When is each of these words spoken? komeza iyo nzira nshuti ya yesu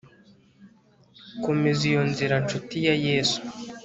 komeza 1.43 1.81
iyo 1.91 2.01
nzira 2.09 2.35
nshuti 2.43 2.75
ya 2.87 2.95
yesu 3.07 3.39